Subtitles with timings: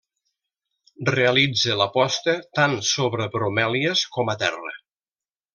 [1.09, 4.77] Realitza la posta tant sobre bromèlies com a terra.